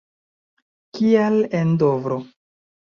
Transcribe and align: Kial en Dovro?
Kial 0.99 1.39
en 1.61 1.79
Dovro? 1.85 2.23